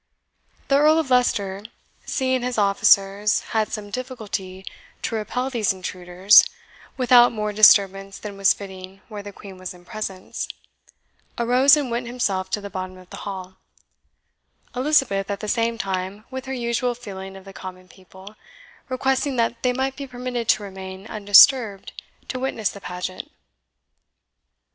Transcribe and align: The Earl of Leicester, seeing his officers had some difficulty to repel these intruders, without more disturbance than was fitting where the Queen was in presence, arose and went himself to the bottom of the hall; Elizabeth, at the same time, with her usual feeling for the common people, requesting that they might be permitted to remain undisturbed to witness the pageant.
The 0.67 0.77
Earl 0.79 0.97
of 0.97 1.11
Leicester, 1.11 1.61
seeing 2.07 2.41
his 2.41 2.57
officers 2.57 3.41
had 3.53 3.71
some 3.71 3.91
difficulty 3.91 4.65
to 5.03 5.13
repel 5.13 5.51
these 5.51 5.71
intruders, 5.73 6.43
without 6.97 7.31
more 7.31 7.53
disturbance 7.53 8.17
than 8.17 8.35
was 8.35 8.51
fitting 8.51 9.03
where 9.09 9.21
the 9.21 9.31
Queen 9.31 9.59
was 9.59 9.75
in 9.75 9.85
presence, 9.85 10.47
arose 11.37 11.77
and 11.77 11.91
went 11.91 12.07
himself 12.07 12.49
to 12.49 12.61
the 12.61 12.67
bottom 12.71 12.97
of 12.97 13.11
the 13.11 13.17
hall; 13.29 13.57
Elizabeth, 14.75 15.29
at 15.29 15.39
the 15.39 15.47
same 15.47 15.77
time, 15.77 16.25
with 16.31 16.45
her 16.45 16.51
usual 16.53 16.95
feeling 16.95 17.35
for 17.35 17.41
the 17.41 17.53
common 17.53 17.87
people, 17.87 18.35
requesting 18.89 19.35
that 19.35 19.61
they 19.61 19.71
might 19.71 19.95
be 19.95 20.07
permitted 20.07 20.49
to 20.49 20.63
remain 20.63 21.05
undisturbed 21.05 21.93
to 22.27 22.39
witness 22.39 22.69
the 22.69 22.81
pageant. 22.81 23.29